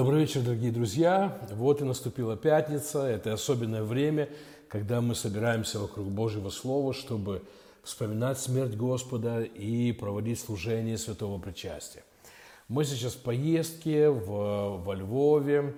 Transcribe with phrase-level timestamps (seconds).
[0.00, 1.38] Добрый вечер, дорогие друзья.
[1.52, 3.00] Вот и наступила пятница.
[3.00, 4.30] Это особенное время,
[4.66, 7.42] когда мы собираемся вокруг Божьего Слова, чтобы
[7.82, 12.02] вспоминать смерть Господа и проводить служение святого причастия.
[12.66, 15.74] Мы сейчас в поездке в, во Львове,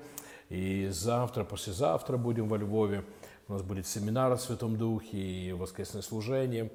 [0.50, 3.04] и завтра, послезавтра будем во Львове.
[3.48, 6.70] У нас будет семинар о Святом Духе и воскресное служение.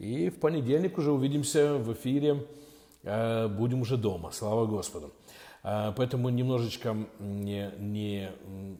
[0.00, 2.44] И в понедельник уже увидимся в эфире,
[3.04, 4.32] э, будем уже дома.
[4.32, 5.12] Слава Господу.
[5.70, 8.30] А, поэтому немножечко не, не,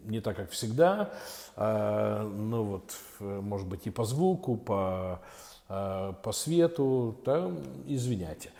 [0.06, 1.11] не так, как всегда,
[1.55, 5.20] а, ну вот, может быть, и по звуку, по,
[5.69, 7.51] а, по свету, да,
[7.87, 8.52] извиняйте.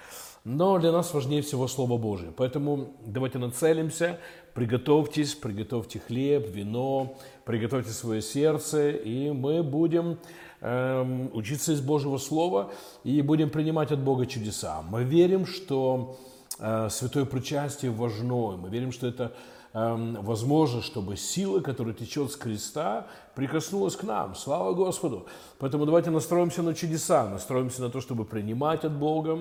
[0.45, 2.31] Но для нас важнее всего Слово Божие.
[2.37, 4.19] Поэтому давайте нацелимся,
[4.53, 10.19] приготовьтесь, приготовьте хлеб, вино, приготовьте свое сердце, и мы будем
[10.61, 12.73] э, учиться из Божьего Слова
[13.05, 14.83] и будем принимать от Бога чудеса.
[14.91, 16.28] Мы верим, что Э,
[16.59, 18.57] святое причастие важно.
[18.57, 19.33] Мы верим, что это
[19.73, 24.35] эм, возможно, чтобы сила, которая течет с креста, прикоснулась к нам.
[24.35, 25.27] Слава Господу!
[25.59, 29.39] Поэтому давайте настроимся на чудеса, настроимся на то, чтобы принимать от Бога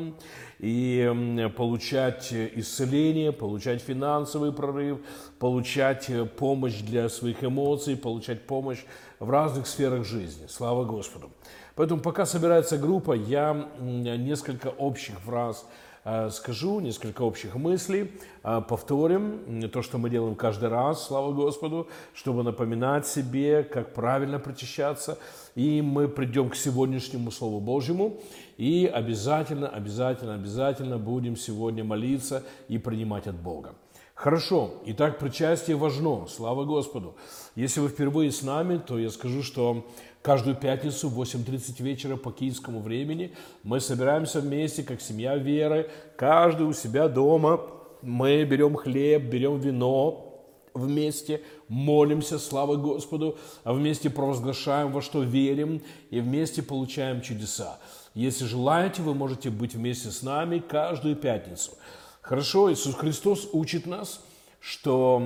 [0.59, 4.99] и эм, получать исцеление, получать финансовый прорыв,
[5.39, 8.83] получать э, помощь для своих эмоций, получать помощь
[9.19, 10.45] в разных сферах жизни.
[10.47, 11.31] Слава Господу!
[11.75, 15.86] Поэтому пока собирается группа, я несколько общих фраз Э,
[16.31, 18.11] скажу несколько общих мыслей,
[18.43, 24.39] э, повторим то, что мы делаем каждый раз, слава Господу, чтобы напоминать себе, как правильно
[24.39, 25.17] причащаться,
[25.55, 28.21] и мы придем к сегодняшнему Слову Божьему,
[28.57, 33.75] и обязательно, обязательно, обязательно будем сегодня молиться и принимать от Бога.
[34.17, 37.15] Хорошо, итак, причастие важно, слава Господу.
[37.55, 39.85] Если вы впервые с нами, то я скажу, что
[40.27, 43.33] Каждую пятницу в 8.30 вечера по киевскому времени
[43.63, 47.61] мы собираемся вместе, как семья веры, каждый у себя дома.
[48.01, 50.43] Мы берем хлеб, берем вино
[50.73, 57.79] вместе, молимся, слава Господу, а вместе провозглашаем, во что верим, и вместе получаем чудеса.
[58.13, 61.71] Если желаете, вы можете быть вместе с нами каждую пятницу.
[62.19, 64.21] Хорошо, Иисус Христос учит нас,
[64.59, 65.23] что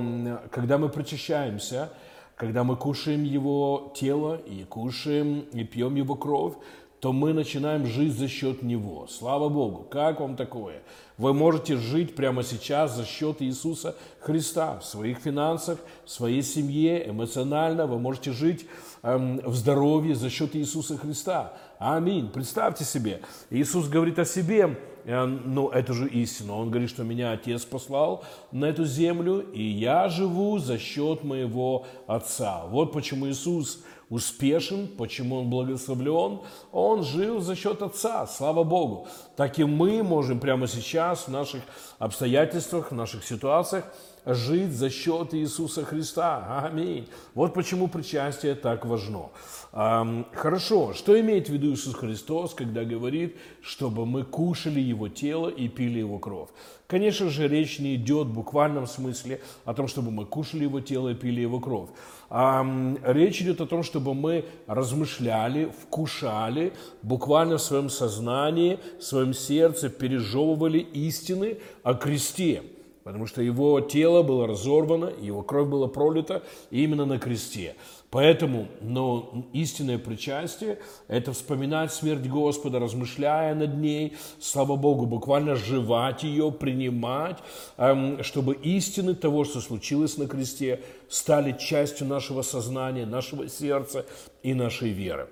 [0.52, 1.90] когда мы причащаемся–
[2.42, 6.56] когда мы кушаем Его тело и кушаем и пьем Его кровь,
[7.00, 9.06] то мы начинаем жить за счет Него.
[9.08, 9.86] Слава Богу!
[9.92, 10.82] Как вам такое?
[11.20, 17.08] Вы можете жить прямо сейчас за счет Иисуса Христа в своих финансах, в своей семье,
[17.08, 17.86] эмоционально.
[17.86, 18.66] Вы можете жить
[19.04, 21.54] эм, в здоровье за счет Иисуса Христа.
[21.78, 22.28] Аминь.
[22.28, 26.56] Представьте себе, Иисус говорит о себе, ну, это же истина.
[26.56, 31.86] Он говорит, что меня Отец послал на эту землю, и я живу за счет моего
[32.08, 32.66] Отца.
[32.68, 36.42] Вот почему Иисус успешен, почему он благословлен.
[36.72, 39.08] Он жил за счет Отца, слава Богу.
[39.38, 41.62] Так и мы можем прямо сейчас в наших
[41.98, 43.86] обстоятельствах, в наших ситуациях
[44.26, 46.64] жить за счет Иисуса Христа.
[46.66, 47.08] Аминь.
[47.34, 49.30] Вот почему причастие так важно.
[49.72, 55.68] Хорошо, что имеет в виду Иисус Христос, когда говорит, чтобы мы кушали Его тело и
[55.68, 56.50] пили Его кровь?
[56.88, 61.10] Конечно же, речь не идет в буквальном смысле о том, чтобы мы кушали Его тело
[61.10, 61.90] и пили Его кровь.
[62.30, 69.90] Речь идет о том, чтобы мы размышляли, вкушали, буквально в своем сознании, в своем сердце
[69.90, 72.64] пережевывали истины о кресте–
[73.04, 77.76] потому что его тело было разорвано, его кровь была пролита именно на кресте.
[78.10, 86.24] Поэтому но истинное причастие– это вспоминать смерть Господа, размышляя над ней, слава Богу, буквально жевать
[86.24, 87.38] ее, принимать,
[87.78, 94.06] эм, чтобы истины того, что случилось на кресте, стали частью нашего сознания, нашего сердца
[94.44, 95.28] и нашей веры.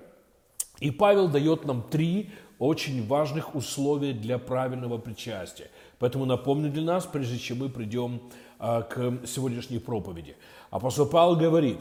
[0.80, 5.70] И Павел дает нам три очень важных условия для правильного причастия–
[6.00, 8.22] Поэтому напомню для нас, прежде чем мы придем
[8.58, 10.34] а, к сегодняшней проповеди.
[10.70, 11.78] Апостол Павел говорит,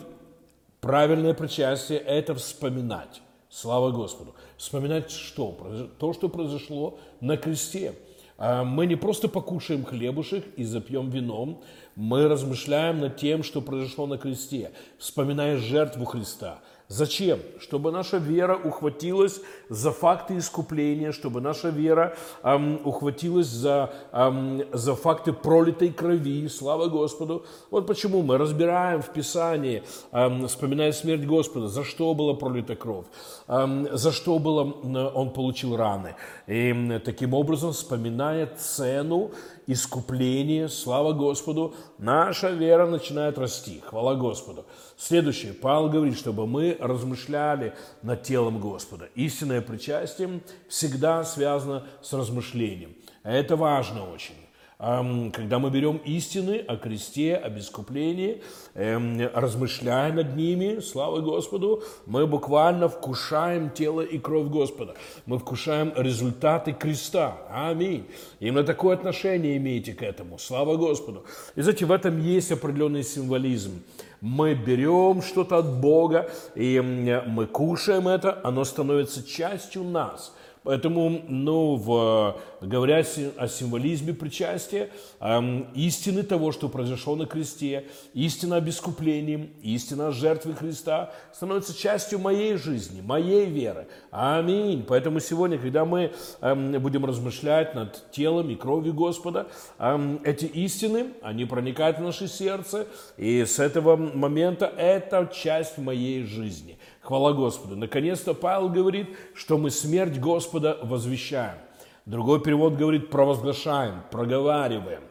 [0.81, 3.21] правильное причастие– это вспоминать.
[3.49, 4.35] Слава Господу.
[4.57, 5.57] Вспоминать что?
[5.99, 7.95] То, что произошло на кресте.
[8.37, 11.61] А, мы не просто покушаем хлебушек и запьем вином,
[11.95, 17.39] мы размышляем над тем, что произошло на кресте, вспоминая жертву Христа– Зачем?
[17.59, 24.95] Чтобы наша вера ухватилась за факты искупления, чтобы наша вера эм, ухватилась за, эм, за
[24.95, 26.47] факты пролитой крови.
[26.47, 27.45] Слава Господу.
[27.69, 33.05] Вот почему мы разбираем в Писании, эм, вспоминая смерть Господа, за что была пролита кровь,
[33.47, 36.15] эм, за что было, он получил раны.
[36.47, 39.29] И таким образом, вспоминая цену
[39.71, 43.81] искупления, слава Господу, наша вера начинает расти.
[43.85, 44.65] Хвала Господу.
[44.97, 45.53] Следующее.
[45.53, 49.09] Павел говорит, чтобы мы размышляли над телом Господа.
[49.13, 52.95] Истинное причастие всегда связано с размышлением.
[53.21, 54.48] Это важно очень.
[54.79, 58.41] Когда мы берем истины о кресте, об искуплении,
[58.75, 64.95] эм, размышляя над ними, слава Господу, мы буквально вкушаем тело и кровь Господа.
[65.25, 67.39] Мы вкушаем результаты креста.
[67.51, 68.07] Аминь.
[68.39, 70.39] Именно такое отношение имеете к этому.
[70.39, 71.25] Слава Господу.
[71.57, 73.83] И знаете, в этом есть определенный символизм.
[74.21, 81.75] Мы берем что-то от Бога, и мы кушаем это, оно становится частью нас– Поэтому, ну,
[81.75, 83.03] в, говоря
[83.37, 84.89] о символизме причастия,
[85.19, 91.77] эм, истины того, что произошло на кресте, истина об искуплении, истина о жертве Христа становится
[91.77, 93.87] частью моей жизни, моей веры.
[94.11, 94.83] Аминь.
[94.87, 96.11] Поэтому сегодня, когда мы
[96.41, 99.47] эм, будем размышлять над телом и кровью Господа,
[99.77, 106.23] эм, эти истины, они проникают в наше сердце, и с этого момента это часть моей
[106.23, 106.77] жизни.
[107.09, 107.75] Хвала Господу.
[107.75, 111.57] Наконец-то Павел говорит, что мы смерть Господа возвещаем.
[112.05, 115.01] Другой перевод говорит провозглашаем, проговариваем.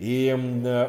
[0.00, 0.36] И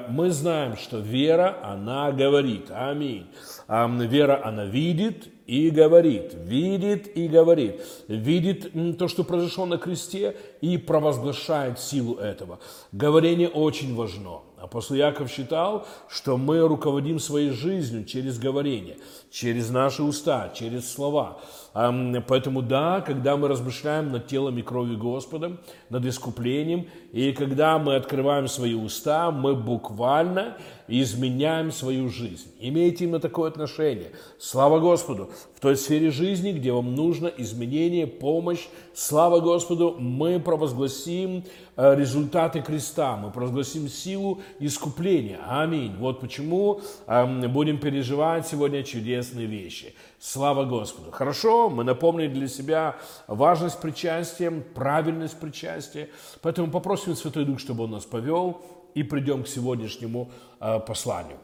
[0.09, 2.71] мы знаем, что вера, она говорит.
[2.71, 3.27] Аминь.
[3.67, 10.79] Вера, она видит и говорит, видит и говорит, видит то, что произошло на кресте, и
[10.79, 12.57] провозглашает силу этого.
[12.91, 14.39] Говорение очень важно.
[14.65, 18.97] Апостол Яков считал, что мы руководим своей жизнью через говорение,
[19.29, 21.37] через наши уста, через слова.
[21.75, 25.57] Поэтому да, когда мы размышляем над телом и кровью Господа,
[25.89, 30.55] над искуплением, и когда мы открываем свои уста, мы буквально
[30.87, 32.47] изменяем свою жизнь.
[32.61, 34.11] Имейте именно такое отношение.
[34.39, 35.29] Слава Господу!
[35.55, 41.43] В той сфере жизни, где вам нужно изменение, помощь, слава Господу, мы провозгласим
[41.75, 45.39] э, результаты креста, мы провозгласим силу искупления.
[45.47, 45.93] Аминь.
[45.97, 49.95] Вот почему будем переживать сегодня чудесные вещи.
[50.19, 51.11] Слава Господу.
[51.11, 52.97] Хорошо, мы напомнили для себя
[53.27, 56.09] важность причастия, правильность причастия.
[56.41, 58.61] Поэтому попросим Святой Дух, чтобы Он нас повел,
[58.93, 61.37] и придем к сегодняшнему э, посланию.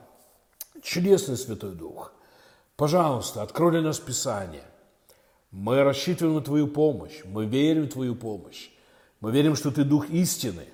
[0.81, 2.13] Чудесный Святой Дух,
[2.75, 4.63] пожалуйста, открой для нас Писание.
[5.51, 8.69] Мы рассчитываем на Твою помощь, мы верим в Твою помощь.
[9.19, 10.65] Мы верим, что Ты Дух истины,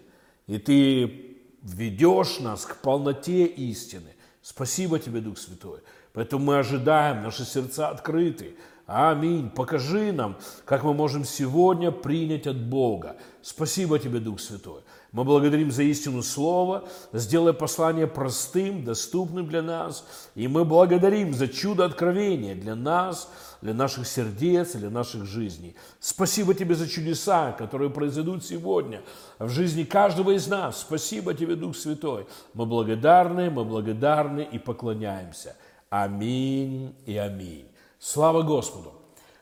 [0.48, 4.16] и Ты ведешь нас к полноте истины.
[4.42, 5.80] Спасибо Тебе, Дух Святой.
[6.14, 8.56] Поэтому мы ожидаем, наши сердца открыты.
[8.88, 9.50] Аминь.
[9.50, 13.18] Покажи нам, как мы можем сегодня принять от Бога.
[13.42, 14.82] Спасибо Тебе, Дух Святой.
[15.12, 20.08] Мы благодарим за истину Слова, сделай послание простым, доступным для нас.
[20.36, 23.30] И мы благодарим за чудо откровения для нас,
[23.62, 25.76] для наших сердец, для наших жизней.
[26.00, 29.02] Спасибо Тебе за чудеса, которые произойдут сегодня
[29.38, 30.80] в жизни каждого из нас.
[30.80, 32.26] Спасибо Тебе, Дух Святой.
[32.54, 35.58] Мы благодарны, мы благодарны и поклоняемся.
[35.90, 37.68] Аминь и аминь.
[38.00, 38.94] Слава Господу!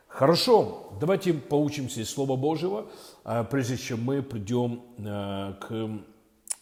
[0.07, 2.87] Хорошо, давайте поучимся из Слова Божьего,
[3.23, 5.89] а, прежде чем мы придем а, к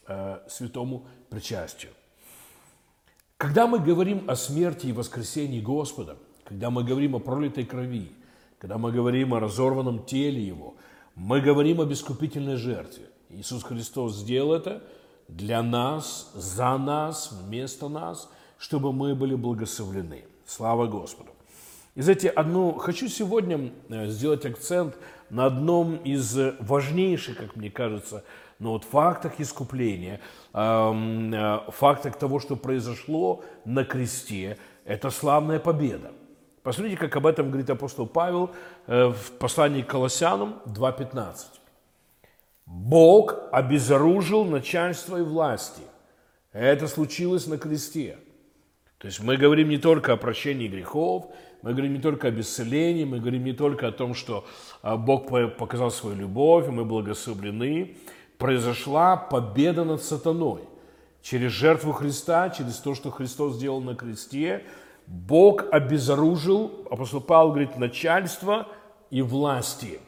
[0.07, 1.91] а, святому причастию.
[3.37, 8.11] Когда мы говорим о смерти и воскресении Господа, когда мы говорим о пролитой крови,
[8.57, 10.75] когда мы говорим о разорванном теле Его,
[11.15, 13.05] мы говорим об искупительной жертве.
[13.29, 14.81] Иисус Христос сделал это
[15.27, 18.29] для нас, за нас, вместо нас–
[18.63, 20.23] чтобы мы были благословлены.
[20.45, 21.32] Слава Господу.
[21.95, 24.95] И знаете, одну, хочу сегодня э, сделать акцент
[25.29, 28.23] на одном из важнейших, как мне кажется,
[28.59, 30.19] ну вот фактах искупления,
[30.53, 36.11] э, фактах того, что произошло на кресте, это славная победа.
[36.63, 38.51] Посмотрите, как об этом говорит апостол Павел
[38.87, 41.35] э, в послании к Колоссянам 2.15.
[42.65, 45.81] Бог обезоружил начальство и власти.
[46.53, 48.17] Это случилось на кресте.
[49.03, 51.25] То есть мы говорим не только о прощении грехов,
[51.61, 54.45] мы говорим не только об исцелении, мы говорим не только о том, что
[54.81, 57.97] а, Бог показал свою любовь, мы благословлены.
[58.37, 60.61] Произошла победа над сатаной.
[61.21, 64.63] Через жертву Христа, через то, что Христос сделал на кресте,
[65.05, 68.69] Бог обезоружил, апостол Павел говорит, начальство
[69.11, 69.99] и власти.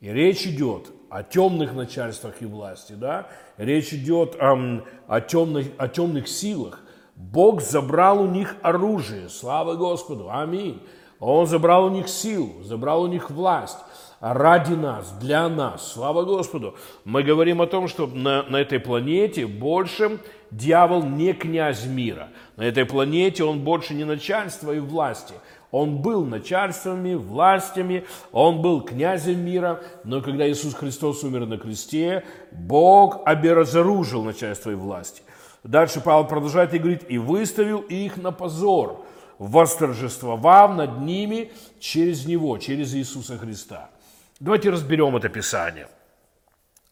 [0.00, 3.28] И речь идет о темных начальствах и власти, да?
[3.58, 6.80] речь идет о, о, темных, о темных силах,
[7.20, 10.82] Бог забрал у них оружие, слава Господу, аминь.
[11.20, 13.78] Он забрал у них силу, забрал у них власть
[14.20, 15.92] ради нас, для нас.
[15.92, 16.76] Слава Господу.
[17.04, 20.18] Мы говорим о том, что на, на этой планете больше
[20.50, 22.28] дьявол не князь мира.
[22.56, 25.34] На этой планете он больше не начальство и власти.
[25.70, 32.24] Он был начальствами, властями, он был князем мира, но когда Иисус Христос умер на кресте,
[32.50, 35.22] Бог обезоружил начальство и власти.
[35.62, 39.04] Дальше Павел продолжает и говорит, и выставил их на позор,
[39.38, 43.90] восторжествовав над ними через Него, через Иисуса Христа.
[44.38, 45.88] Давайте разберем это Писание.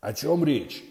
[0.01, 0.85] О чем речь?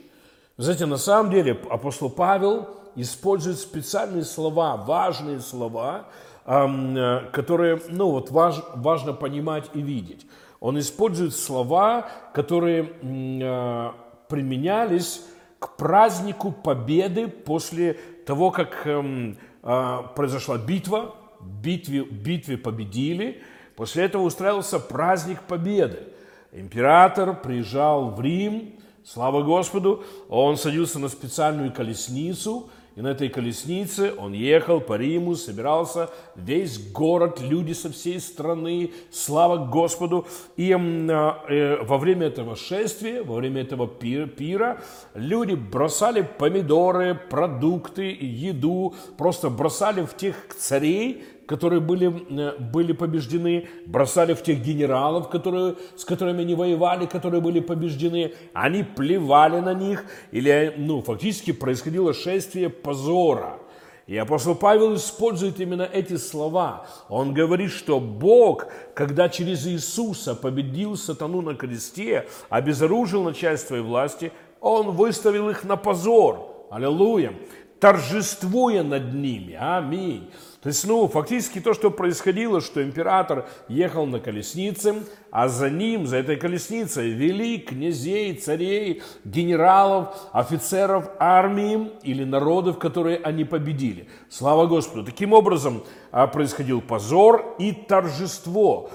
[0.57, 6.07] Знаете, на самом деле апостол Павел использует специальные слова, важные слова,
[6.45, 10.25] э, которые, ну вот, важ, важно понимать и видеть.
[10.59, 13.91] Он использует слова, которые э,
[14.27, 15.21] применялись
[15.59, 17.93] к празднику победы после
[18.25, 23.41] того, как эм, э, произошла битва, битве, битве победили,
[23.75, 26.07] после этого устраивался праздник победы.
[26.51, 34.11] Император приезжал в Рим, слава Господу, он садился на специальную колесницу, и на этой колеснице
[34.17, 40.25] он ехал по Риму, собирался весь город, люди со всей страны, слава Господу.
[40.55, 44.81] И э, во время этого шествия, во время этого пира,
[45.13, 53.67] люди бросали помидоры, продукты, еду, просто бросали в тех царей, которые были, э, были побеждены,
[53.85, 59.73] бросали в тех генералов, которые, с которыми они воевали, которые были побеждены, они плевали на
[59.73, 63.59] них, или, ну, фактически происходило шествие позора.
[64.07, 66.85] И апостол Павел использует именно эти слова.
[67.09, 74.31] Он говорит, что Бог, когда через Иисуса победил сатану на кресте, обезоружил начальство и власти,
[74.61, 76.67] Он выставил их на позор.
[76.71, 77.33] Аллилуйя
[77.79, 79.57] торжествуя над ними.
[79.59, 80.29] Аминь.
[80.67, 84.95] То есть, ну, фактически то, что происходило, что император ехал на колеснице,
[85.31, 93.15] а за ним, за этой колесницей, вели князей, царей, генералов, офицеров армии или народов, которые
[93.19, 94.09] они победили.
[94.27, 95.05] Слава Господу.
[95.05, 98.89] Таким образом а, происходил позор и торжество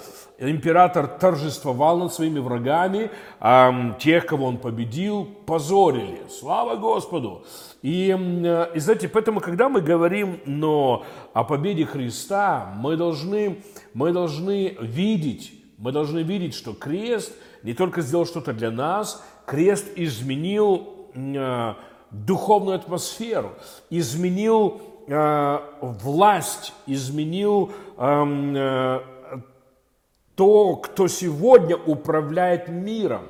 [0.50, 6.22] император торжествовал над своими врагами, а тех, кого он победил, позорили.
[6.28, 7.44] Слава Господу!
[7.82, 13.62] И, и знаете, поэтому, когда мы говорим но о победе Христа, мы должны,
[13.94, 17.32] мы должны видеть, мы должны видеть, что крест
[17.62, 21.74] не только сделал что-то для нас, крест изменил э,
[22.10, 23.52] духовную атмосферу,
[23.90, 29.00] изменил э, власть, изменил э,
[30.42, 33.28] то, кто сегодня управляет миром.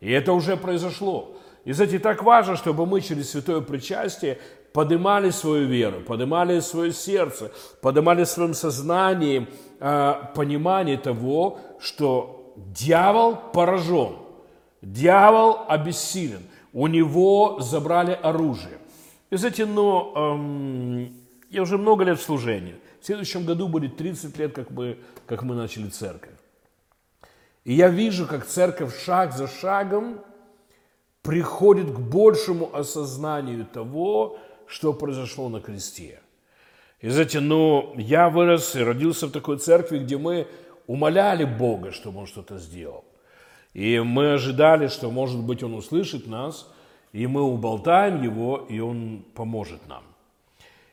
[0.00, 1.36] И это уже произошло.
[1.64, 4.38] И, знаете, так важно, чтобы мы через святое причастие
[4.72, 7.50] поднимали свою веру, поднимали свое сердце,
[7.80, 9.48] поднимали в своем сознании
[9.80, 14.12] э, понимание того, что дьявол поражен,
[14.82, 16.42] дьявол обессилен,
[16.72, 18.78] у него забрали оружие.
[19.30, 21.12] И знаете, но эм,
[21.50, 22.76] я уже много лет в служении.
[23.00, 26.41] В следующем году будет 30 лет, как мы, как мы начали церковь.
[27.64, 30.20] И я вижу, как церковь шаг за шагом
[31.22, 36.20] приходит к большему осознанию того, что произошло на кресте.
[37.00, 40.48] И знаете, ну, я вырос и родился в такой церкви, где мы
[40.86, 43.04] умоляли Бога, чтобы Он что-то сделал.
[43.74, 46.68] И мы ожидали, что, может быть, Он услышит нас,
[47.12, 50.02] и мы уболтаем Его, и Он поможет нам.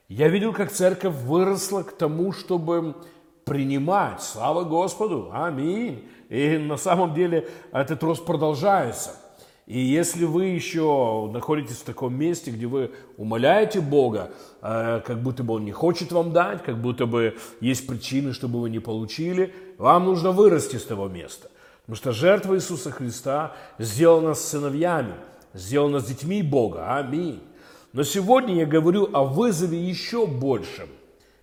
[0.08, 2.96] Я видел, как церковь выросла к тому, чтобы
[3.46, 4.22] принимать.
[4.22, 5.30] Слава Господу!
[5.32, 6.08] Аминь!
[6.30, 9.16] И на самом деле этот рост продолжается.
[9.66, 14.32] И если вы еще находитесь в таком месте, где вы умоляете Бога,
[14.62, 18.62] э, как будто бы Он не хочет вам дать, как будто бы есть причины, чтобы
[18.62, 21.52] вы не получили, вам нужно вырасти с того места.
[21.82, 25.14] Потому что жертва Иисуса Христа сделана с сыновьями,
[25.54, 26.98] сделана с детьми Бога.
[26.98, 27.40] Аминь.
[27.94, 30.90] Но сегодня я говорю о вызове еще большем.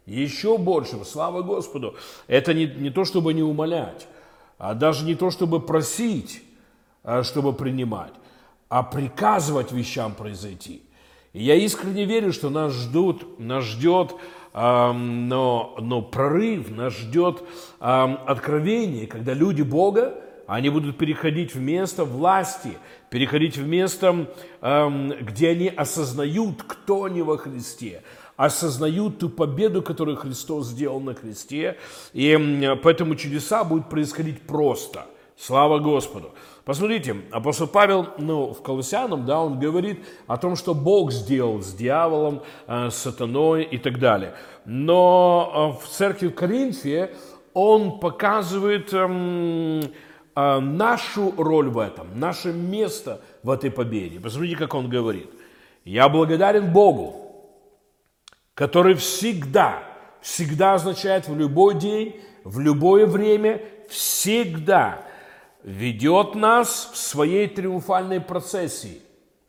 [0.05, 1.05] Еще большем.
[1.05, 1.97] Слава Господу.
[2.29, 4.07] Это не, не то, чтобы не умолять
[4.59, 6.43] а даже не то, чтобы просить,
[7.03, 8.13] а чтобы принимать,
[8.69, 10.83] а приказывать вещам произойти.
[11.33, 14.15] И я искренне верю, что нас ждут, нас ждет
[14.57, 17.43] но, но прорыв, нас ждет
[17.79, 20.15] э, откровение, когда люди Бога,
[20.47, 22.79] они будут переходить в место власти,
[23.11, 24.31] переходить в место,
[24.63, 28.03] э, где они осознают, кто они во Христе,
[28.37, 31.77] осознают ту победу, которую Христос сделал на кресте,
[32.13, 35.07] и поэтому чудеса будут происходить просто.
[35.39, 36.33] Слава Господу.
[36.65, 41.73] Посмотрите, апостол Павел, ну, в Колоссянам, да, он говорит о том, что Бог сделал с
[41.75, 44.35] дьяволом, э, с сатаной и так далее.
[44.65, 47.15] Но э, в церкви в Коринфе
[47.53, 49.81] он показывает эм,
[50.35, 54.19] э, нашу роль в этом, наше место в этой победе.
[54.19, 55.31] Посмотрите, как он говорит.
[55.85, 57.26] «Я благодарен Богу,
[58.57, 59.83] который всегда,
[60.23, 65.03] всегда означает в любой день, в любое время, всегда
[65.63, 69.03] ведет нас в своей триумфальной процессии.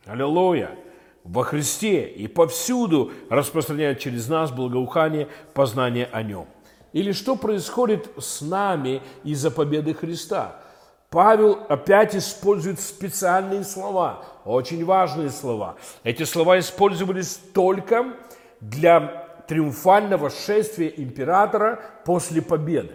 [0.06, 0.78] Аллилуйя!
[1.24, 6.48] Во Христе и повсюду распространяет через нас благоухание познания о Нем.
[6.94, 10.62] Или что происходит с нами из-за победы Христа?
[11.10, 15.76] Павел опять использует специальные слова, очень важные слова.
[16.04, 18.14] Эти слова использовались только
[18.62, 22.94] для триумфального шествия императора после победы.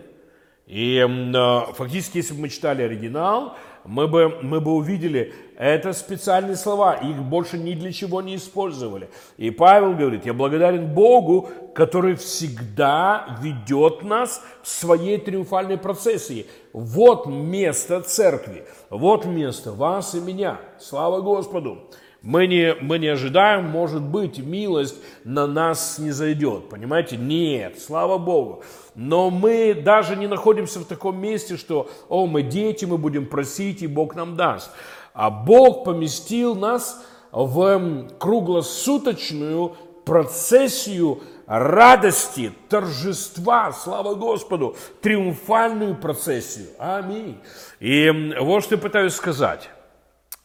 [0.66, 6.56] И э, фактически, если бы мы читали оригинал, мы бы, мы бы увидели, это специальные
[6.56, 9.10] слова, их больше ни для чего не использовали.
[9.36, 16.46] И Павел говорит, я благодарен Богу, который всегда ведет нас в своей триумфальной процессии.
[16.72, 20.60] Вот место церкви, вот место вас и меня.
[20.78, 21.90] Слава Господу!
[22.22, 26.68] Мы не, мы не ожидаем, может быть, милость на нас не зайдет.
[26.68, 27.16] Понимаете?
[27.16, 28.62] Нет, слава Богу.
[28.94, 33.82] Но мы даже не находимся в таком месте, что, о, мы дети, мы будем просить,
[33.82, 34.70] и Бог нам даст.
[35.14, 39.74] А Бог поместил нас в круглосуточную
[40.04, 46.68] процессию радости, торжества, слава Господу, триумфальную процессию.
[46.78, 47.38] Аминь.
[47.80, 49.70] И вот что я пытаюсь сказать.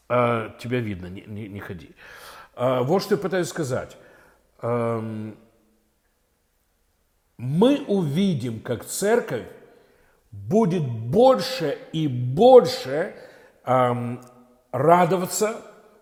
[0.08, 1.90] А, тебя видно, не, не, не ходи.
[2.54, 3.96] А, вот что я пытаюсь сказать.
[4.60, 5.34] мы
[7.86, 9.46] увидим, как церковь
[10.32, 13.14] будет больше и больше
[14.72, 15.56] радоваться,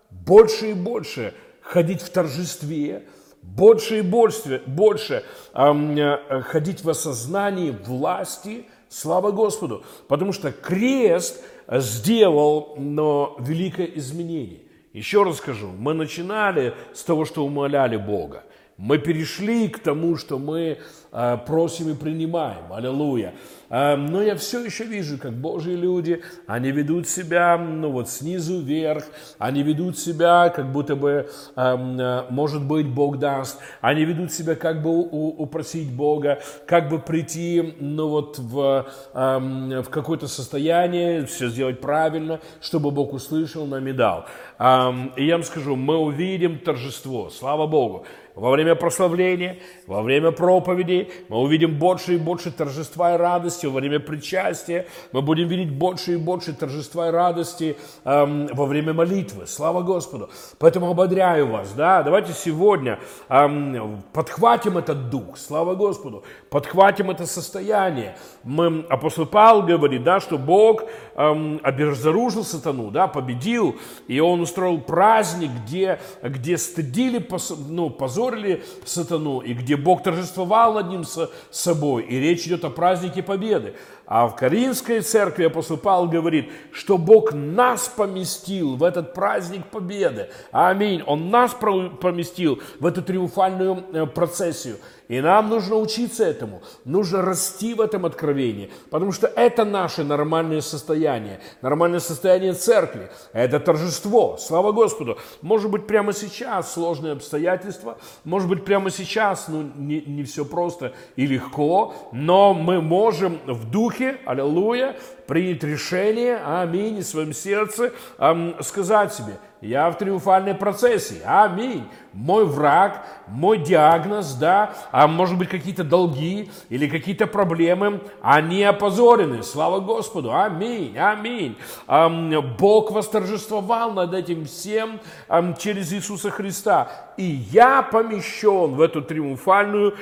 [0.09, 3.07] больше и больше ходить в торжестве,
[3.41, 5.23] больше и больше, больше
[5.53, 9.83] ходить в осознании власти, слава Господу.
[10.07, 14.61] Потому что крест– сделал но великое изменение.
[14.93, 18.43] Еще раз скажу, мы начинали с того, что умоляли Бога.
[18.77, 20.77] Мы перешли к тому, что мы
[21.11, 22.71] э, просим и принимаем.
[22.71, 23.33] Аллилуйя.
[23.71, 28.61] Э, но я все еще вижу, как Божьи люди, они ведут себя, ну вот снизу
[28.61, 29.03] вверх,
[29.39, 33.59] они ведут себя, как будто бы, э, может быть, Бог даст.
[33.81, 40.27] Они ведут себя, как бы упросить Бога, как бы прийти, ну вот в, в какое-то
[40.27, 44.25] состояние, все сделать правильно, чтобы Бог услышал, нам и дал.
[44.59, 48.05] И я вам скажу, мы увидим торжество, слава Богу
[48.37, 53.79] во время прославления, во время проповеди, мы увидим больше и больше торжества и радости, во
[53.79, 59.47] время причастия мы будем видеть больше и больше торжества и радости эм, во время молитвы.
[59.47, 60.29] Слава Господу!
[60.59, 68.17] Поэтому ободряю вас, да, давайте сегодня эм, подхватим этот дух, слава Господу, подхватим это состояние.
[68.43, 70.83] Мы, апостол Павел говорит, да, что Бог
[71.15, 77.25] эм, обезоружил сатану, да, победил, и он устроил праздник, где, где стыдили
[77.67, 77.89] ну,
[78.27, 81.03] позорили сатану, и где Бог торжествовал над ним
[81.51, 82.03] собой.
[82.03, 83.73] И речь идет о празднике Победы.
[84.07, 90.29] А в Каринской церкви апостол говорит, что Бог нас поместил в этот праздник победы.
[90.51, 91.03] Аминь.
[91.05, 94.77] Он нас поместил в эту триумфальную э, процессию.
[95.07, 100.59] И нам нужно учиться этому, нужно расти в этом откровении, потому что это наше нормальное
[100.59, 105.17] состояние, нормальное состояние церкви, это торжество, слава Господу.
[105.41, 110.93] Может быть, прямо сейчас сложные обстоятельства, может быть, прямо сейчас ну, не, не все просто
[111.15, 114.95] и легко, но мы можем в духе, аллилуйя,
[115.27, 121.83] принять решение, аминь, в своем сердце эм, сказать себе, я в триумфальной процессии, аминь.
[122.13, 129.41] Мой враг, мой диагноз, да, а может быть какие-то долги или какие-то проблемы, они опозорены,
[129.43, 131.57] слава Господу, аминь, аминь.
[131.87, 139.01] Эм, Бог восторжествовал над этим всем эм, через Иисуса Христа, и я помещен в эту
[139.01, 139.95] триумфальную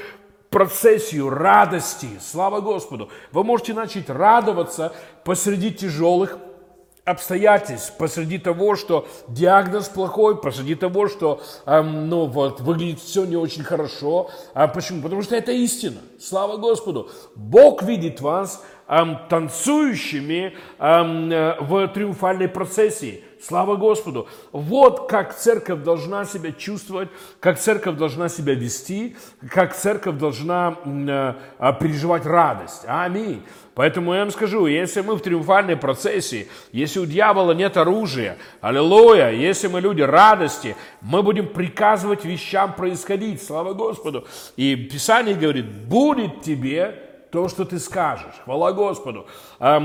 [0.56, 2.08] процессию радости.
[2.22, 3.10] Слава Господу!
[3.34, 4.94] Вы можете начать радоваться
[5.26, 6.38] посреди тяжелых
[7.04, 13.36] обстоятельств, посреди того, что диагноз плохой, посреди того, что эм, ну, вот, выглядит все не
[13.36, 14.30] очень хорошо.
[14.54, 15.02] А почему?
[15.02, 16.00] Потому что это истина.
[16.22, 17.10] Слава Господу!
[17.36, 23.26] Бог видит вас эм, танцующими эм, э, в триумфальной процессии.
[23.48, 24.28] Слава Господу!
[24.52, 29.16] Вот как церковь должна себя чувствовать, как церковь должна себя вести,
[29.52, 32.86] как церковь должна э, переживать радость.
[32.88, 33.44] Аминь.
[33.76, 39.30] Поэтому я вам скажу, если мы в триумфальной процессии, если у дьявола нет оружия, аллилуйя,
[39.30, 44.26] если мы люди радости, мы будем приказывать вещам происходить, слава Господу.
[44.56, 47.00] И Писание говорит, будет тебе
[47.32, 48.34] то, что ты скажешь.
[48.44, 49.28] Хвала Господу.
[49.60, 49.78] Э,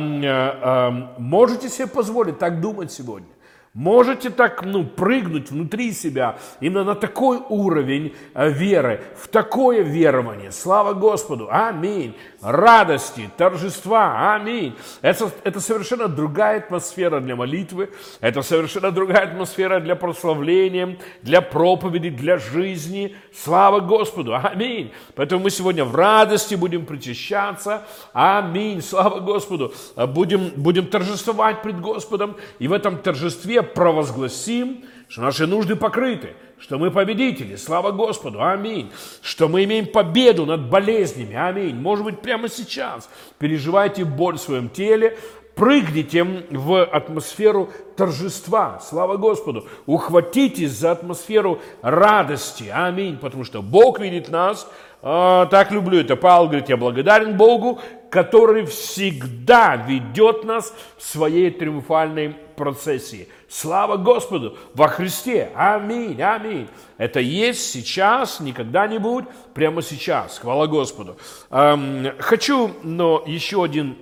[1.19, 3.29] можете себе позволить так думать сегодня?
[3.73, 10.51] Можете так, ну, прыгнуть внутри себя именно на такой уровень э, веры, в такое верование.
[10.51, 11.47] Слава Господу.
[11.49, 12.17] Аминь.
[12.43, 14.35] Радости, торжества.
[14.35, 14.75] Аминь.
[15.03, 17.91] Это, это совершенно другая атмосфера для молитвы.
[18.21, 23.15] Это совершенно другая атмосфера для прославления, для проповеди, для жизни.
[23.33, 24.35] Слава Господу.
[24.35, 24.91] Аминь.
[25.15, 27.85] Поэтому мы сегодня в радости будем причащаться.
[28.15, 28.83] Аминь.
[28.83, 29.73] Слава Господу.
[29.95, 32.37] Будем, будем торжествовать пред Господом.
[32.59, 38.91] И в этом торжестве провозгласим, что наши нужды покрыты, что мы победители, слава Господу, аминь,
[39.23, 41.75] что мы имеем победу над болезнями, аминь.
[41.75, 45.19] Может быть, прямо сейчас переживайте боль в своем теле,
[45.55, 54.29] прыгните в атмосферу торжества, слава Господу, ухватитесь за атмосферу радости, аминь, потому что Бог видит
[54.29, 54.67] нас,
[55.03, 56.17] а, так люблю это.
[56.17, 63.29] Павел говорит, я благодарен Богу, который всегда ведет нас в своей триумфальной процессии.
[63.51, 65.51] Слава Господу во Христе.
[65.57, 66.69] Аминь, аминь.
[66.99, 70.39] Это есть сейчас, никогда не будет, прямо сейчас.
[70.39, 71.17] Хвала Господу.
[71.51, 73.99] Эм, хочу, но еще один,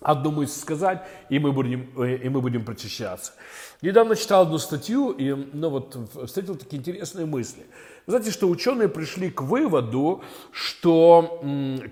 [0.00, 3.34] одну мысль сказать, и мы будем, э, и мы будем прочищаться.
[3.82, 7.66] Недавно читал одну статью, и ну, вот, встретил такие интересные мысли.
[8.06, 11.44] Знаете, что ученые пришли к выводу, что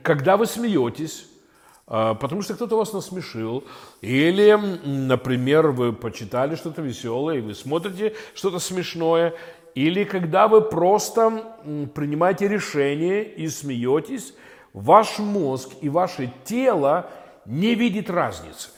[0.02, 1.26] когда вы смеетесь,
[1.86, 3.64] потому что кто-то вас насмешил,
[4.00, 4.52] или,
[4.84, 9.34] например, вы почитали что-то веселое, и вы смотрите что-то смешное,
[9.74, 11.44] или когда вы просто
[11.94, 14.34] принимаете решение и смеетесь,
[14.72, 17.08] ваш мозг и ваше тело
[17.44, 18.70] не видит разницы.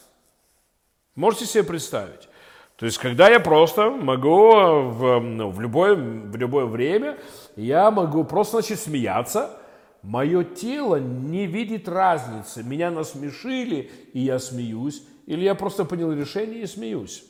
[1.14, 2.28] Можете себе представить?
[2.76, 7.18] То есть, когда я просто могу в, ну, в, любое, в любое время,
[7.56, 9.50] я могу просто начать смеяться–
[10.02, 12.62] Мое тело не видит разницы.
[12.62, 17.24] Меня насмешили, и я смеюсь, или я просто принял решение и смеюсь.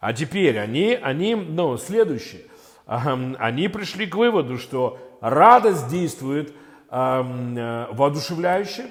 [0.00, 2.42] А теперь они, они ну, следующее.
[2.86, 6.54] Они пришли к выводу, что радость действует
[6.90, 8.86] э, воодушевляюще,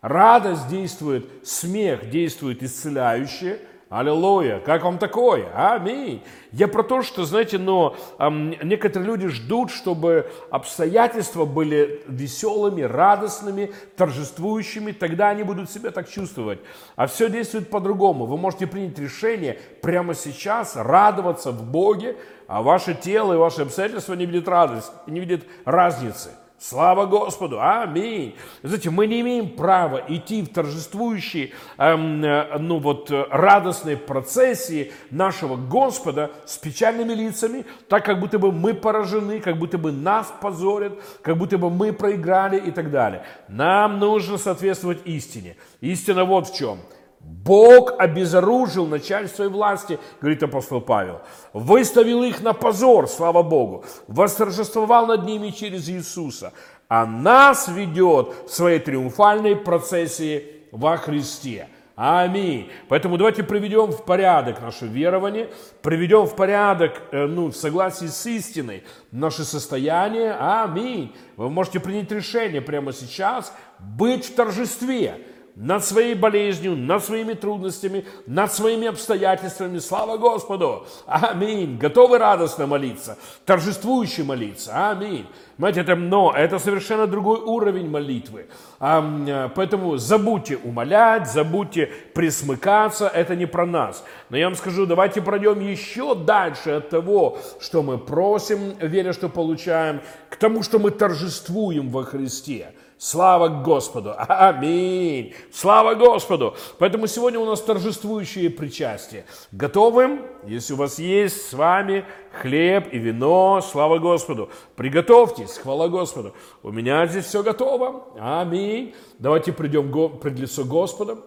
[0.00, 3.60] радость действует, смех действует исцеляюще–
[3.94, 4.58] Аллилуйя!
[4.58, 5.46] Как вам такое?
[5.54, 6.20] Аминь!
[6.50, 13.72] Я про то, что, знаете, но эм, некоторые люди ждут, чтобы обстоятельства были веселыми, радостными,
[13.96, 16.58] торжествующими, тогда они будут себя так чувствовать.
[16.96, 18.26] А все действует по-другому.
[18.26, 22.16] Вы можете принять решение прямо сейчас радоваться в Боге,
[22.48, 26.30] а ваше тело и ваши обстоятельства не видят радость, не видят разницы.
[26.66, 27.58] Слава Господу!
[27.60, 28.36] Аминь!
[28.62, 34.90] Знаете, мы не имеем права идти в торжествующие, эм, э, ну вот, э, радостные процессии
[35.10, 40.32] нашего Господа с печальными лицами, так как будто бы мы поражены, как будто бы нас
[40.40, 43.26] позорят, как будто бы мы проиграли и так далее.
[43.48, 45.56] Нам нужно соответствовать истине.
[45.82, 46.78] Истина вот в чем–
[47.24, 51.20] Бог обезоружил начальство и власти, говорит апостол Павел.
[51.52, 53.84] Выставил их на позор, слава Богу.
[54.08, 56.52] Восторжествовал над ними через Иисуса.
[56.88, 61.68] А нас ведет в своей триумфальной процессии во Христе.
[61.96, 62.70] Аминь.
[62.88, 65.48] Поэтому давайте приведем в порядок наше верование,
[65.80, 68.82] приведем в порядок, э, ну, в согласии с истиной,
[69.12, 70.34] наше состояние.
[70.34, 71.14] Аминь.
[71.36, 75.20] Вы можете принять решение прямо сейчас быть в торжестве
[75.56, 79.78] над своей болезнью, над своими трудностями, над своими обстоятельствами.
[79.78, 80.86] Слава Господу!
[81.06, 81.78] Аминь!
[81.78, 84.90] Готовы радостно молиться, торжествующе молиться.
[84.90, 85.26] Аминь!
[85.56, 88.46] Понимаете, это, но это совершенно другой уровень молитвы.
[88.80, 94.04] Поэтому забудьте умолять, забудьте присмыкаться, это не про нас.
[94.30, 99.28] Но я вам скажу, давайте пройдем еще дальше от того, что мы просим, веря, что
[99.28, 102.72] получаем, к тому, что мы торжествуем во Христе.
[103.04, 104.14] Слава Господу!
[104.28, 105.34] Аминь!
[105.52, 106.54] Слава Господу!
[106.78, 109.26] Поэтому сегодня у нас торжествующее причастие.
[109.52, 110.22] Готовы?
[110.46, 114.48] Если у вас есть с вами хлеб и вино, слава Господу.
[114.74, 116.32] Приготовьтесь, хвала Господу.
[116.62, 118.04] У меня здесь все готово.
[118.18, 118.94] Аминь.
[119.18, 121.18] Давайте придем пред лицо Господа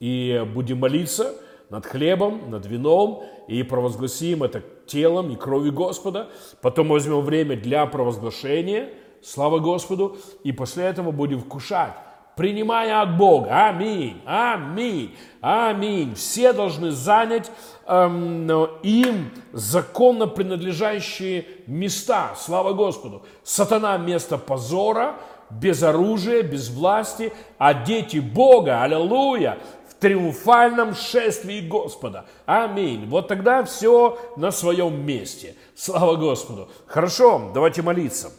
[0.00, 1.34] и будем молиться
[1.70, 6.28] над хлебом, над вином и провозгласим это телом и кровью Господа.
[6.60, 8.90] Потом возьмем время для провозглашения–
[9.24, 10.18] Слава Господу.
[10.42, 11.94] И после этого будем вкушать,
[12.36, 13.68] принимая от Бога.
[13.68, 16.14] Аминь, аминь, аминь.
[16.14, 17.50] Все должны занять
[17.86, 18.46] эм,
[18.82, 22.34] им законно принадлежащие места.
[22.36, 23.22] Слава Господу.
[23.42, 25.16] Сатана место позора,
[25.48, 29.58] без оружия, без власти, а дети Бога, аллилуйя,
[29.88, 32.26] в триумфальном шествии Господа.
[32.44, 33.08] Аминь.
[33.08, 35.54] Вот тогда все на своем месте.
[35.74, 36.68] Слава Господу.
[36.86, 38.30] Хорошо, давайте молиться.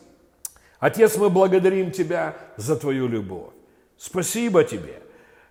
[0.80, 3.54] Отец, мы благодарим Тебя за Твою любовь.
[3.98, 5.02] Спасибо Тебе.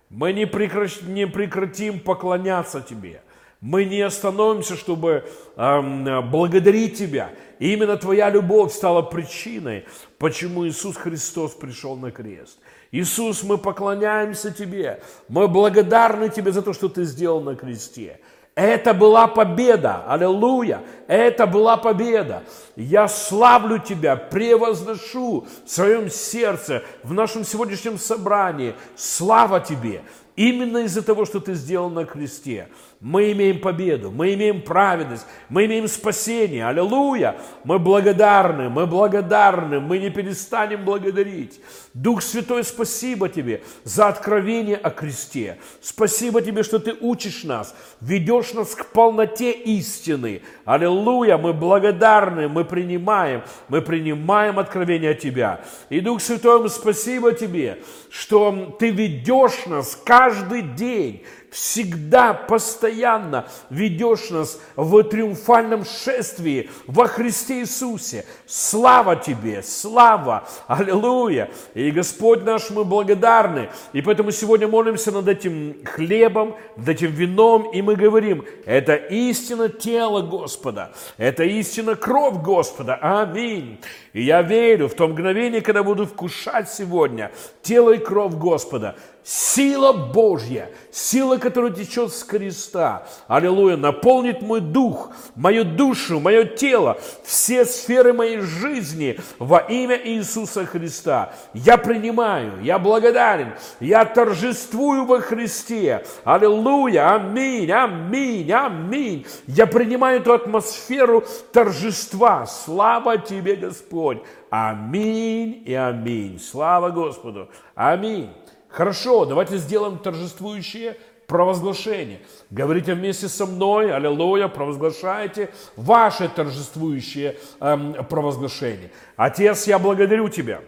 [0.09, 1.01] Мы не, прекращ...
[1.01, 3.21] не прекратим поклоняться Тебе.
[3.61, 7.31] Мы не остановимся, чтобы э, благодарить Тебя.
[7.59, 9.85] И именно Твоя любовь стала причиной,
[10.19, 12.59] почему Иисус Христос пришел на крест.
[12.91, 18.19] Иисус, мы поклоняемся Тебе, мы благодарны Тебе за то, что Ты сделал на кресте.
[18.55, 22.43] Это была победа, аллилуйя, это была победа.
[22.77, 28.73] Я славлю Тебя, превозношу в своем сердце, в нашем сегодняшнем собрании.
[28.95, 30.03] Слава Тебе,
[30.37, 32.69] именно из-за того, что Ты сделал на кресте
[33.05, 36.65] мы имеем победу, мы имеем праведность, мы имеем спасение.
[36.65, 37.35] Аллилуйя!
[37.63, 41.61] Мы благодарны, мы благодарны, мы не перестанем благодарить.
[41.93, 45.59] Дух Святой, спасибо Тебе за откровение о кресте.
[45.81, 50.41] Спасибо Тебе, что Ты учишь нас, ведешь нас к полноте истины.
[50.65, 51.37] Аллилуйя!
[51.37, 55.61] Мы благодарны, мы принимаем, мы принимаем откровение от Тебя.
[55.89, 61.23] И Дух Святой, спасибо Тебе, что Ты ведешь нас каждый день
[61.55, 68.25] всегда, постоянно ведешь нас в триумфальном шествии во Христе Иисусе.
[68.45, 71.49] Слава Тебе, слава, аллилуйя.
[71.73, 73.69] И Господь наш, мы благодарны.
[73.93, 79.69] И поэтому сегодня молимся над этим хлебом, над этим вином, и мы говорим, это истина
[79.69, 82.95] тела Господа, это истина кровь Господа.
[82.95, 83.79] Аминь.
[84.11, 89.91] И я верю в то мгновение, когда буду вкушать сегодня тело и кровь Господа, сила
[89.91, 97.65] Божья, сила, которая течет с креста, аллилуйя, наполнит мой дух, мою душу, мое тело, все
[97.65, 101.33] сферы моей жизни во имя Иисуса Христа.
[101.53, 106.05] Я принимаю, я благодарен, я торжествую во Христе.
[106.23, 109.25] Аллилуйя, аминь, аминь, аминь.
[109.47, 112.45] Я принимаю эту атмосферу торжества.
[112.45, 114.19] Слава Тебе, Господь.
[114.51, 116.39] Аминь и аминь.
[116.39, 117.49] Слава Господу.
[117.73, 118.29] Аминь.
[118.75, 122.19] Хорошо, давайте сделаем торжествующее провозглашение.
[122.49, 128.91] Говорите вместе со мной, аллилуйя, провозглашайте ваше торжествующее эм, провозглашение.
[129.15, 130.59] Отец, я благодарю Тебя.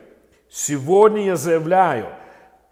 [0.49, 2.15] Сегодня я заявляю,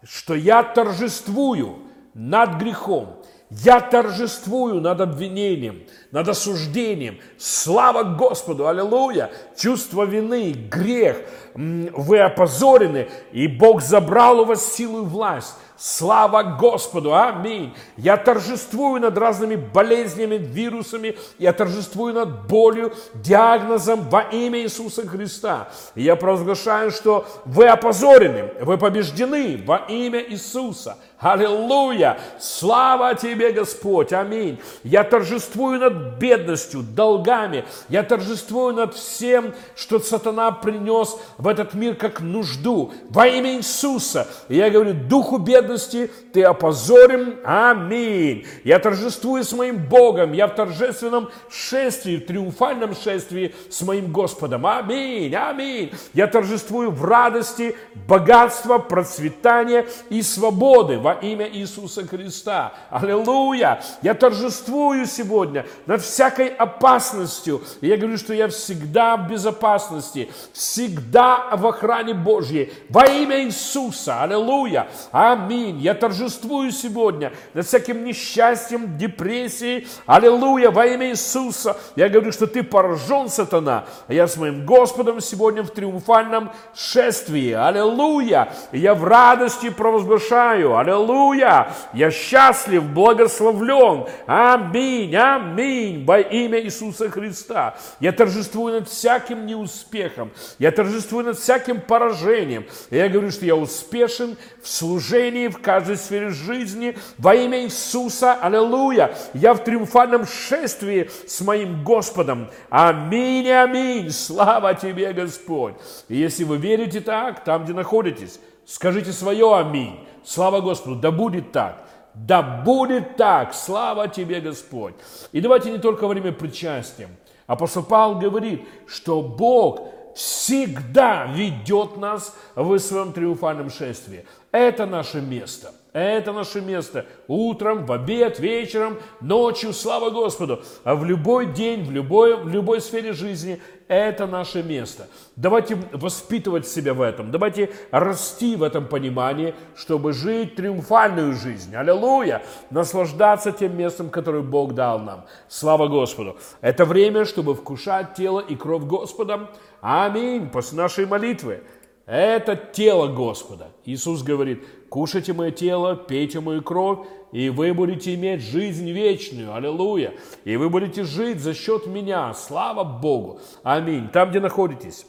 [0.02, 1.80] что я торжествую
[2.14, 3.22] над грехом.
[3.48, 7.18] Я торжествую над обвинением, над осуждением.
[7.38, 9.30] Слава Господу, аллилуйя.
[9.56, 11.18] Чувство вины, грех,
[11.54, 15.54] вы опозорены, и Бог забрал у вас силу и власть.
[15.78, 17.14] Слава Господу!
[17.14, 17.74] Аминь!
[17.98, 25.68] Я торжествую над разными болезнями, вирусами, я торжествую над болью, диагнозом во имя Иисуса Христа.
[25.94, 30.96] я провозглашаю, что вы опозорены, вы побеждены во имя Иисуса.
[31.18, 32.18] Аллилуйя!
[32.38, 34.12] Слава тебе, Господь!
[34.12, 34.60] Аминь!
[34.84, 37.64] Я торжествую над бедностью, долгами.
[37.88, 42.92] Я торжествую над всем, что сатана принес в этот мир как нужду.
[43.08, 44.28] Во имя Иисуса.
[44.50, 47.38] Я говорю, духу бедности ты опозорим.
[47.44, 48.46] Аминь!
[48.62, 50.34] Я торжествую с моим Богом.
[50.34, 54.66] Я в торжественном шествии, в триумфальном шествии с моим Господом.
[54.66, 55.34] Аминь!
[55.34, 55.92] Аминь!
[56.12, 57.74] Я торжествую в радости,
[58.06, 62.72] богатства, процветания и свободы во имя Иисуса Христа.
[62.90, 63.80] Аллилуйя!
[64.02, 67.62] Я торжествую сегодня над всякой опасностью.
[67.80, 72.72] И я говорю, что я всегда в безопасности, всегда в охране Божьей.
[72.88, 74.20] Во имя Иисуса.
[74.20, 74.88] Аллилуйя!
[75.12, 75.78] Аминь!
[75.78, 79.86] Я торжествую сегодня над всяким несчастьем, депрессией.
[80.06, 80.72] Аллилуйя!
[80.72, 81.76] Во имя Иисуса.
[81.94, 83.84] Я говорю, что ты поражен, сатана.
[84.08, 87.52] А я с моим Господом сегодня в триумфальном шествии.
[87.52, 88.52] Аллилуйя!
[88.72, 90.76] Я в радости провозглашаю.
[90.76, 90.95] Аллилуйя!
[90.96, 91.68] Аллилуйя!
[91.92, 94.06] Я счастлив, благословлен.
[94.26, 96.04] Аминь, аминь.
[96.04, 97.76] Во имя Иисуса Христа.
[98.00, 100.32] Я торжествую над всяким неуспехом.
[100.58, 102.66] Я торжествую над всяким поражением.
[102.90, 106.96] Я говорю, что я успешен в служении, в каждой сфере жизни.
[107.18, 108.34] Во имя Иисуса.
[108.34, 109.14] Аллилуйя.
[109.34, 112.48] Я в триумфальном шествии с моим Господом.
[112.70, 114.10] Аминь, аминь.
[114.10, 115.74] Слава тебе, Господь.
[116.08, 119.98] И если вы верите так, там, где находитесь, скажите свое аминь.
[120.24, 121.86] Слава Господу, да будет так.
[122.14, 124.94] Да будет так, слава тебе, Господь.
[125.32, 127.08] И давайте не только во время причастия.
[127.46, 129.80] Апостол Павел говорит, что Бог
[130.16, 134.24] всегда ведет нас в своем триумфальном шествии.
[134.50, 137.06] Это наше место– это наше место.
[137.26, 140.62] Утром, в обед, вечером, ночью, слава Господу.
[140.84, 145.08] А в любой день, в любой, в любой сфере жизни это наше место.
[145.36, 147.30] Давайте воспитывать себя в этом.
[147.30, 151.74] Давайте расти в этом понимании, чтобы жить триумфальную жизнь.
[151.74, 152.42] Аллилуйя!
[152.68, 155.24] Наслаждаться тем местом, которое Бог дал нам.
[155.48, 156.36] Слава Господу!
[156.60, 159.48] Это время, чтобы вкушать тело и кровь Господа.
[159.88, 160.50] Аминь!
[160.50, 161.62] После нашей молитвы.
[162.06, 163.68] Это тело Господа.
[163.84, 169.54] Иисус говорит, кушайте мое тело, пейте мою кровь, и вы будете иметь жизнь вечную.
[169.54, 170.14] Аллилуйя.
[170.42, 172.34] И вы будете жить за счет меня.
[172.34, 173.38] Слава Богу.
[173.62, 174.08] Аминь.
[174.08, 175.06] Там, где находитесь,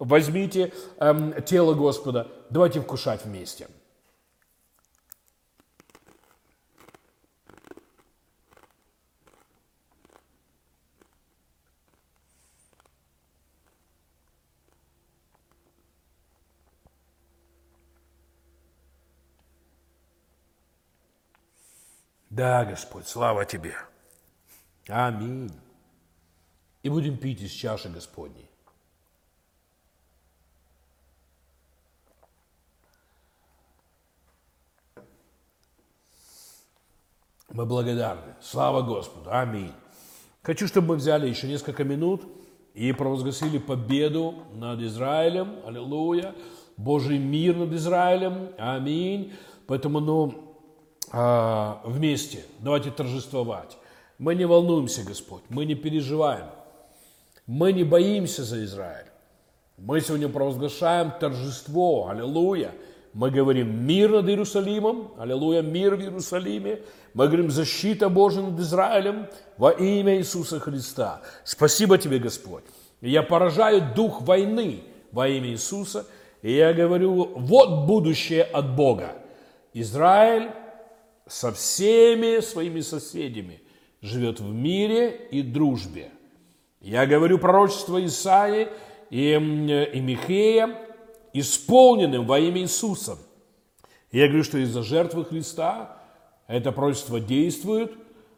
[0.00, 2.26] возьмите эм, тело Господа.
[2.50, 3.68] Давайте вкушать вместе.
[22.38, 23.74] Да, Господь, слава Тебе.
[24.86, 25.50] Аминь.
[26.84, 28.48] И будем пить из чаши Господней.
[37.50, 38.36] Мы благодарны.
[38.40, 39.30] Слава Господу.
[39.32, 39.74] Аминь.
[40.42, 42.22] Хочу, чтобы мы взяли еще несколько минут
[42.72, 45.56] и провозгласили победу над Израилем.
[45.66, 46.36] Аллилуйя.
[46.76, 48.54] Божий мир над Израилем.
[48.58, 49.32] Аминь.
[49.66, 50.47] Поэтому, ну,
[51.12, 53.76] а, вместе, давайте торжествовать.
[54.18, 56.46] Мы не волнуемся, Господь, мы не переживаем,
[57.46, 59.06] мы не боимся за Израиль.
[59.78, 62.72] Мы сегодня провозглашаем торжество, аллилуйя.
[63.14, 66.80] Мы говорим мир над Иерусалимом, аллилуйя, мир в Иерусалиме.
[67.14, 71.22] Мы говорим защита Божия над Израилем во имя Иисуса Христа.
[71.44, 72.64] Спасибо тебе, Господь.
[73.00, 76.06] Я поражаю дух войны во имя Иисуса,
[76.42, 79.12] и я говорю, вот будущее от Бога.
[79.72, 80.50] Израиль
[81.28, 83.60] со всеми своими соседями,
[84.00, 86.10] живет в мире и дружбе.
[86.80, 88.68] Я говорю пророчество Исаии
[89.10, 90.74] и, и Михея,
[91.32, 93.18] исполненным во имя Иисуса.
[94.10, 95.98] Я говорю, что из-за жертвы Христа
[96.46, 97.92] это пророчество действует.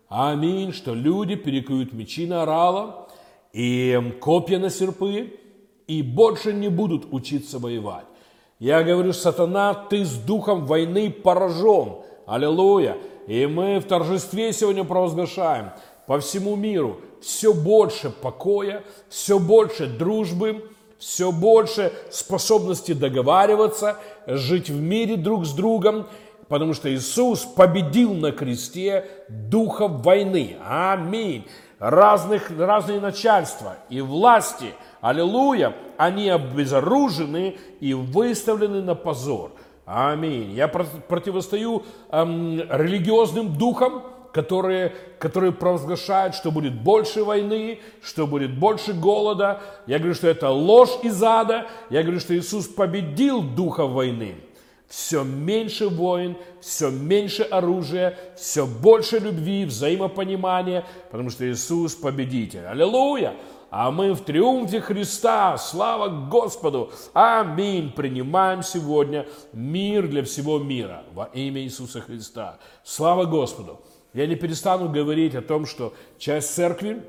[0.08, 3.08] Аминь, что люди перекуют мечи на орала
[3.52, 5.38] и копья на серпы,
[5.86, 8.06] и больше не будут учиться воевать.
[8.58, 12.00] Я говорю, сатана, ты с духом войны поражен–
[12.30, 12.96] Аллилуйя!
[13.26, 15.70] И мы в торжестве сегодня провозглашаем
[16.06, 20.64] по всему миру все больше покоя, все больше дружбы,
[20.96, 23.96] все больше способности договариваться,
[24.28, 26.06] жить в мире друг с другом,
[26.46, 30.56] потому что Иисус победил на кресте духов войны.
[30.64, 31.48] Аминь.
[31.80, 39.50] Разных, разные начальства и власти, аллилуйя, они обезоружены и выставлены на позор.
[39.92, 40.52] Аминь.
[40.52, 48.92] Я противостою эм, религиозным духам, которые, которые провозглашают, что будет больше войны, что будет больше
[48.92, 49.60] голода.
[49.88, 51.66] Я говорю, что это ложь из ада.
[51.90, 54.36] Я говорю, что Иисус победил духа войны.
[54.86, 62.64] Все меньше войн, все меньше оружия, все больше любви, взаимопонимания, потому что Иисус победитель.
[62.64, 63.34] Аллилуйя!
[63.70, 65.56] А мы в триумфе Христа.
[65.56, 66.92] Слава Господу!
[67.12, 67.92] Аминь!
[67.92, 72.58] Принимаем сегодня мир для всего мира во имя Иисуса Христа.
[72.82, 73.80] Слава Господу!
[74.12, 77.04] Я не перестану говорить о том, что часть церкви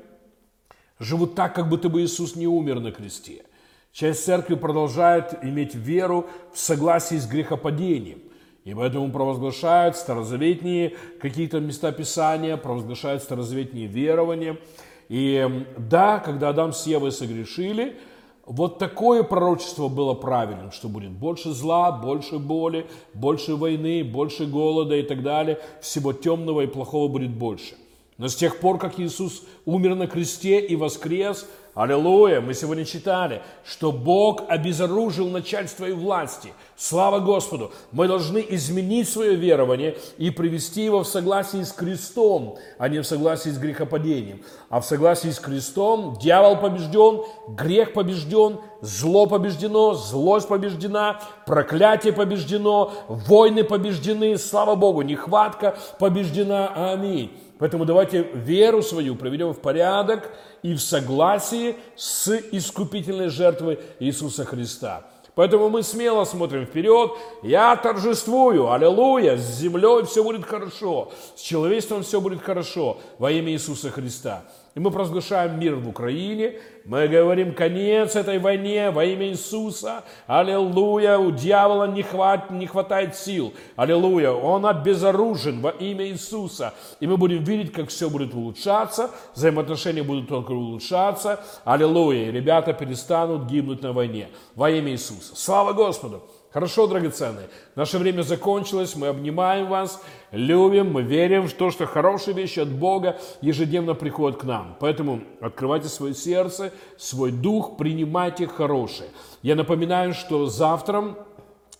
[1.00, 3.44] живут так, как будто бы Иисус не умер на кресте.
[3.90, 8.20] Часть церкви продолжает иметь веру в согласии с грехопадением.
[8.64, 14.58] И поэтому провозглашают старозаветные какие-то места Писания, провозглашают старозаветные верования–
[15.12, 17.98] и да, когда Адам с Евой согрешили,
[18.46, 24.96] вот такое пророчество было правильным, что будет больше зла, больше боли, больше войны, больше голода
[24.96, 25.58] и так далее.
[25.82, 27.74] Всего темного и плохого будет больше.
[28.18, 32.42] Но с тех пор, как Иисус умер на кресте и воскрес, Аллилуйя!
[32.42, 36.52] Мы сегодня читали, что Бог обезоружил начальство и власти.
[36.76, 37.72] Слава Господу!
[37.92, 43.06] Мы должны изменить свое верование и привести его в согласии с крестом, а не в
[43.06, 44.42] согласии с грехопадением.
[44.68, 52.92] А в согласии с крестом дьявол побежден, грех побежден, зло побеждено, злость побеждена, проклятие побеждено,
[53.08, 56.92] войны побеждены, слава Богу, нехватка побеждена.
[56.92, 57.32] Аминь.
[57.62, 60.28] Поэтому давайте веру свою проведем в порядок
[60.64, 65.04] и в согласии с искупительной жертвой Иисуса Христа.
[65.36, 67.12] Поэтому мы смело смотрим вперед.
[67.44, 73.52] Я торжествую, аллилуйя, с землей все будет хорошо, с человечеством все будет хорошо во имя
[73.52, 74.42] Иисуса Христа.
[74.74, 76.54] И мы провозглашаем мир в Украине,
[76.86, 80.02] мы говорим конец этой войне во имя Иисуса.
[80.26, 83.52] Аллилуйя, у дьявола не, хват, не хватает сил.
[83.76, 86.72] Аллилуйя, он обезоружен во имя Иисуса.
[87.00, 91.44] И мы будем видеть, как все будет улучшаться, взаимоотношения будут только улучшаться.
[91.64, 95.36] Аллилуйя, и ребята перестанут гибнуть на войне во имя Иисуса.
[95.36, 96.22] Слава Господу!
[96.52, 102.34] Хорошо, драгоценные, наше время закончилось, мы обнимаем вас, любим, мы верим в то, что хорошие
[102.34, 104.76] вещи от Бога ежедневно приходят к нам.
[104.78, 109.08] Поэтому открывайте свое сердце, свой дух, принимайте хорошее.
[109.40, 111.16] Я напоминаю, что завтра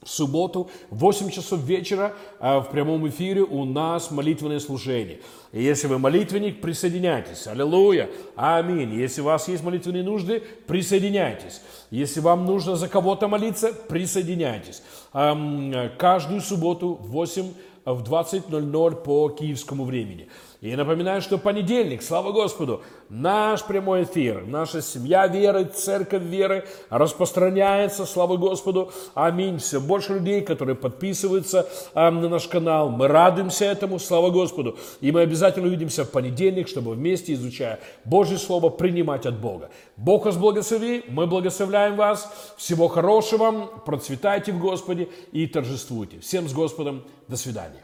[0.03, 5.21] в субботу в 8 часов вечера а, в прямом эфире у нас молитвенное служение.
[5.53, 7.47] И если вы молитвенник, присоединяйтесь.
[7.47, 8.11] Аллилуйя.
[8.35, 8.95] Аминь.
[8.95, 11.61] Если у вас есть молитвенные нужды, присоединяйтесь.
[11.91, 14.83] Если вам нужно за кого-то молиться, присоединяйтесь.
[15.13, 17.53] Каждую субботу в 8
[17.85, 20.29] в 20.00 по киевскому времени.
[20.63, 28.07] И напоминаю, что понедельник, слава Господу, наш прямой эфир, наша семья веры, церковь веры распространяется,
[28.07, 29.59] слава Господу, аминь.
[29.59, 34.79] Все больше людей, которые подписываются э, на наш канал, мы радуемся этому, слава Господу.
[35.01, 39.71] И мы обязательно увидимся в понедельник, чтобы вместе, изучая Божье Слово, принимать от Бога.
[39.97, 42.33] Бог вас благослови, мы благословляем вас.
[42.57, 46.21] Всего хорошего, процветайте в Господе и торжествуйте.
[46.21, 47.83] Всем с Господом, до свидания.